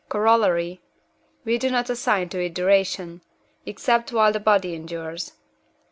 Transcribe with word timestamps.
Coroll.), 0.09 0.79
we 1.45 1.57
do 1.59 1.69
not 1.69 1.87
assign 1.87 2.29
to 2.29 2.43
it 2.43 2.55
duration, 2.55 3.21
except 3.67 4.11
while 4.11 4.31
the 4.31 4.39
body 4.39 4.73
endures. 4.73 5.33